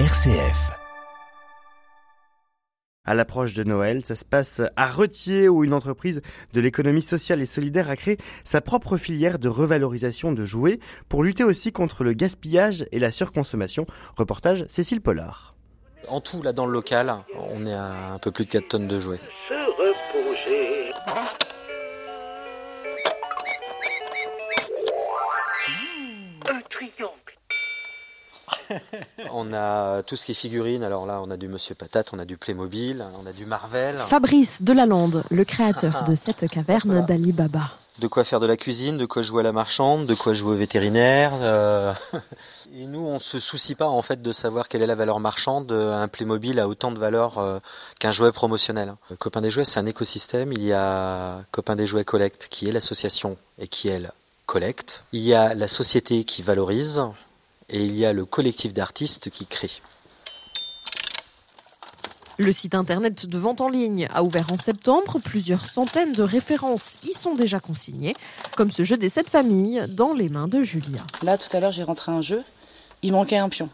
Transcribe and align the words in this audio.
RCF. 0.00 0.72
À 3.04 3.14
l'approche 3.14 3.54
de 3.54 3.62
Noël, 3.62 4.04
ça 4.04 4.16
se 4.16 4.24
passe 4.24 4.60
à 4.74 4.90
Retier 4.90 5.48
où 5.48 5.62
une 5.62 5.72
entreprise 5.72 6.20
de 6.52 6.60
l'économie 6.60 7.00
sociale 7.00 7.40
et 7.40 7.46
solidaire 7.46 7.88
a 7.88 7.94
créé 7.94 8.18
sa 8.42 8.60
propre 8.60 8.96
filière 8.96 9.38
de 9.38 9.48
revalorisation 9.48 10.32
de 10.32 10.44
jouets 10.44 10.80
pour 11.08 11.22
lutter 11.22 11.44
aussi 11.44 11.70
contre 11.70 12.02
le 12.02 12.12
gaspillage 12.12 12.86
et 12.90 12.98
la 12.98 13.12
surconsommation. 13.12 13.86
Reportage 14.16 14.64
Cécile 14.66 15.00
Pollard. 15.00 15.54
En 16.08 16.20
tout, 16.20 16.42
là, 16.42 16.52
dans 16.52 16.66
le 16.66 16.72
local, 16.72 17.14
on 17.38 17.64
est 17.64 17.72
à 17.72 18.14
un 18.14 18.18
peu 18.18 18.32
plus 18.32 18.46
de 18.46 18.50
4 18.50 18.66
tonnes 18.66 18.88
de 18.88 18.98
jouets. 18.98 19.20
se 19.48 19.54
reposer. 19.54 20.90
On 29.32 29.52
a 29.52 30.02
tout 30.02 30.16
ce 30.16 30.24
qui 30.24 30.32
est 30.32 30.34
figurines. 30.34 30.82
Alors 30.82 31.06
là, 31.06 31.20
on 31.24 31.30
a 31.30 31.36
du 31.36 31.48
Monsieur 31.48 31.74
Patate, 31.74 32.08
on 32.12 32.18
a 32.18 32.24
du 32.24 32.36
Playmobil, 32.36 33.04
on 33.22 33.26
a 33.26 33.32
du 33.32 33.46
Marvel. 33.46 33.96
Fabrice 34.06 34.62
Delalande, 34.62 35.24
le 35.30 35.44
créateur 35.44 36.04
de 36.04 36.14
cette 36.14 36.48
caverne 36.48 37.04
d'Ali 37.06 37.32
Baba. 37.32 37.70
De 38.00 38.08
quoi 38.08 38.24
faire 38.24 38.40
de 38.40 38.46
la 38.46 38.56
cuisine, 38.56 38.98
de 38.98 39.06
quoi 39.06 39.22
jouer 39.22 39.40
à 39.40 39.44
la 39.44 39.52
marchande, 39.52 40.06
de 40.06 40.14
quoi 40.14 40.34
jouer 40.34 40.52
au 40.54 40.56
vétérinaire. 40.56 41.30
euh. 41.40 41.92
Et 42.76 42.86
nous, 42.86 43.06
on 43.06 43.20
se 43.20 43.38
soucie 43.38 43.76
pas 43.76 43.86
en 43.86 44.02
fait 44.02 44.20
de 44.20 44.32
savoir 44.32 44.66
quelle 44.66 44.82
est 44.82 44.86
la 44.88 44.96
valeur 44.96 45.20
marchande. 45.20 45.70
Un 45.70 46.08
Playmobil 46.08 46.58
a 46.58 46.66
autant 46.66 46.90
de 46.90 46.98
valeur 46.98 47.38
euh, 47.38 47.60
qu'un 48.00 48.10
jouet 48.10 48.32
promotionnel. 48.32 48.94
Copain 49.20 49.40
des 49.42 49.52
jouets, 49.52 49.64
c'est 49.64 49.78
un 49.78 49.86
écosystème. 49.86 50.52
Il 50.52 50.64
y 50.64 50.72
a 50.72 51.42
Copain 51.52 51.76
des 51.76 51.86
jouets 51.86 52.04
collecte, 52.04 52.48
qui 52.50 52.68
est 52.68 52.72
l'association 52.72 53.36
et 53.60 53.68
qui 53.68 53.86
elle 53.88 54.10
collecte. 54.46 55.04
Il 55.12 55.20
y 55.20 55.34
a 55.34 55.54
la 55.54 55.68
société 55.68 56.24
qui 56.24 56.42
valorise 56.42 57.02
et 57.68 57.84
il 57.84 57.96
y 57.96 58.04
a 58.04 58.12
le 58.12 58.24
collectif 58.24 58.72
d'artistes 58.72 59.30
qui 59.30 59.46
crée. 59.46 59.70
Le 62.36 62.50
site 62.50 62.74
internet 62.74 63.26
de 63.26 63.38
vente 63.38 63.60
en 63.60 63.68
ligne 63.68 64.08
a 64.12 64.24
ouvert 64.24 64.52
en 64.52 64.56
septembre. 64.56 65.20
Plusieurs 65.22 65.66
centaines 65.66 66.12
de 66.12 66.22
références 66.24 66.96
y 67.04 67.12
sont 67.12 67.34
déjà 67.34 67.60
consignées, 67.60 68.16
comme 68.56 68.72
ce 68.72 68.82
jeu 68.82 68.96
des 68.96 69.08
sept 69.08 69.30
familles 69.30 69.84
dans 69.88 70.12
les 70.12 70.28
mains 70.28 70.48
de 70.48 70.60
Julia. 70.62 71.02
Là, 71.22 71.38
tout 71.38 71.56
à 71.56 71.60
l'heure, 71.60 71.70
j'ai 71.70 71.84
rentré 71.84 72.10
un 72.10 72.22
jeu. 72.22 72.42
Il 73.02 73.12
manquait 73.12 73.36
un 73.36 73.48
pion. 73.48 73.68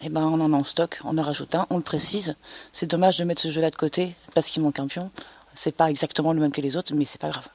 Eh 0.00 0.08
ben, 0.08 0.22
on 0.22 0.40
en 0.40 0.54
a 0.54 0.56
en 0.56 0.64
stock. 0.64 0.98
On 1.04 1.18
en 1.18 1.22
rajoute 1.22 1.54
un. 1.54 1.66
On 1.68 1.76
le 1.76 1.82
précise. 1.82 2.36
C'est 2.72 2.90
dommage 2.90 3.18
de 3.18 3.24
mettre 3.24 3.42
ce 3.42 3.50
jeu-là 3.50 3.68
de 3.68 3.76
côté 3.76 4.14
parce 4.34 4.48
qu'il 4.48 4.62
manque 4.62 4.78
un 4.78 4.86
pion. 4.86 5.10
C'est 5.54 5.74
pas 5.74 5.90
exactement 5.90 6.32
le 6.32 6.40
même 6.40 6.52
que 6.52 6.62
les 6.62 6.78
autres, 6.78 6.94
mais 6.94 7.04
c'est 7.04 7.20
pas 7.20 7.28
grave. 7.28 7.48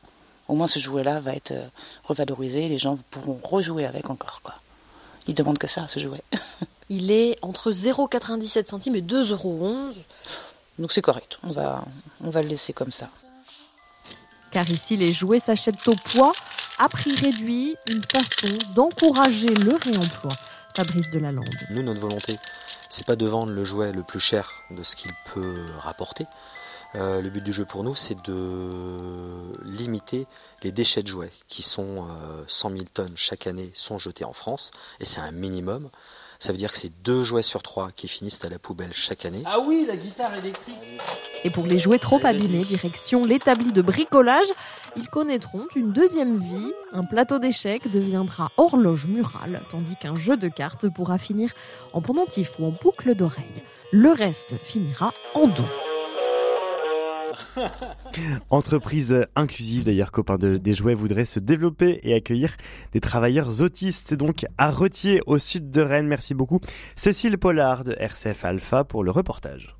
Au 0.47 0.53
moins, 0.53 0.67
ce 0.67 0.77
jouet-là 0.77 1.21
va 1.21 1.33
être 1.33 1.51
euh, 1.51 1.65
revalorisé. 2.03 2.69
Les 2.69 2.77
gens 2.77 2.99
pourront 3.09 3.39
rejouer 3.43 3.85
avec 3.85 4.11
encore, 4.11 4.41
quoi. 4.43 4.53
Ils 5.27 5.33
demandent 5.33 5.57
que 5.57 5.67
ça, 5.67 5.87
ce 5.87 5.99
jouet. 5.99 6.23
Il 6.89 7.11
est 7.11 7.37
entre 7.41 7.71
0,97 7.71 8.67
centimes 8.67 8.95
et 8.95 9.01
2,11 9.01 9.31
euros. 9.31 9.89
Donc 10.77 10.91
c'est 10.91 11.01
correct. 11.01 11.39
On 11.43 11.51
va, 11.51 11.83
on 12.23 12.29
va 12.29 12.41
le 12.41 12.49
laisser 12.49 12.73
comme 12.73 12.91
ça. 12.91 13.09
Car 14.51 14.69
ici, 14.69 14.95
les 14.95 15.11
jouets 15.11 15.39
s'achètent 15.39 15.87
au 15.87 15.95
poids, 15.95 16.31
à 16.77 16.87
prix 16.87 17.15
réduit, 17.15 17.75
une 17.89 18.03
façon 18.03 18.55
d'encourager 18.73 19.47
le 19.47 19.75
réemploi. 19.75 20.31
Fabrice 20.75 21.09
Delalande. 21.09 21.49
Nous, 21.71 21.81
notre 21.81 21.99
volonté, 21.99 22.37
c'est 22.89 23.05
pas 23.05 23.15
de 23.15 23.25
vendre 23.25 23.51
le 23.51 23.63
jouet 23.63 23.91
le 23.91 24.03
plus 24.03 24.19
cher 24.19 24.51
de 24.71 24.83
ce 24.83 24.95
qu'il 24.95 25.11
peut 25.33 25.65
rapporter. 25.79 26.25
Euh, 26.95 27.21
le 27.21 27.29
but 27.29 27.43
du 27.43 27.51
jeu 27.51 27.65
pour 27.65 27.83
nous, 27.83 27.95
c'est 27.95 28.21
de 28.25 29.63
limiter 29.63 30.27
les 30.63 30.71
déchets 30.71 31.03
de 31.03 31.07
jouets, 31.07 31.31
qui 31.47 31.61
sont 31.61 31.97
euh, 31.97 32.43
100 32.47 32.69
000 32.69 32.83
tonnes 32.93 33.13
chaque 33.15 33.47
année, 33.47 33.69
sont 33.73 33.97
jetés 33.97 34.25
en 34.25 34.33
France, 34.33 34.71
et 34.99 35.05
c'est 35.05 35.21
un 35.21 35.31
minimum. 35.31 35.89
Ça 36.39 36.51
veut 36.51 36.57
dire 36.57 36.71
que 36.71 36.77
c'est 36.77 36.91
deux 37.01 37.23
jouets 37.23 37.41
sur 37.41 37.63
trois 37.63 37.91
qui 37.91 38.07
finissent 38.07 38.43
à 38.43 38.49
la 38.49 38.59
poubelle 38.59 38.91
chaque 38.93 39.25
année. 39.25 39.41
Ah 39.45 39.59
oui, 39.59 39.85
la 39.87 39.95
guitare 39.95 40.33
électrique. 40.35 40.75
Et 41.43 41.49
pour 41.49 41.65
les 41.65 41.79
jouets 41.79 41.97
trop 41.97 42.19
abîmés, 42.23 42.65
direction 42.65 43.23
l'établi 43.23 43.71
de 43.71 43.81
bricolage, 43.81 44.47
ils 44.97 45.07
connaîtront 45.07 45.65
une 45.75 45.91
deuxième 45.93 46.37
vie. 46.37 46.73
Un 46.91 47.05
plateau 47.05 47.39
d'échecs 47.39 47.89
deviendra 47.89 48.51
horloge 48.57 49.07
murale, 49.07 49.61
tandis 49.69 49.95
qu'un 49.95 50.15
jeu 50.15 50.37
de 50.37 50.49
cartes 50.49 50.89
pourra 50.89 51.17
finir 51.17 51.51
en 51.93 52.01
pendentif 52.01 52.59
ou 52.59 52.65
en 52.65 52.71
boucle 52.71 53.15
d'oreille. 53.15 53.63
Le 53.91 54.11
reste 54.11 54.55
finira 54.61 55.13
en 55.35 55.47
don. 55.47 55.67
Entreprise 58.49 59.25
inclusive 59.35 59.83
d'ailleurs, 59.83 60.11
copain 60.11 60.37
de- 60.37 60.57
des 60.57 60.73
jouets 60.73 60.93
voudrait 60.93 61.25
se 61.25 61.39
développer 61.39 61.99
et 62.03 62.13
accueillir 62.13 62.55
des 62.91 62.99
travailleurs 62.99 63.61
autistes. 63.61 64.07
C'est 64.07 64.17
donc 64.17 64.45
à 64.57 64.71
Retier 64.71 65.21
au 65.25 65.37
sud 65.39 65.69
de 65.71 65.81
Rennes. 65.81 66.07
Merci 66.07 66.33
beaucoup 66.33 66.59
Cécile 66.95 67.37
Pollard 67.37 67.83
de 67.83 67.93
RCF 67.97 68.45
Alpha 68.45 68.83
pour 68.83 69.03
le 69.03 69.11
reportage. 69.11 69.75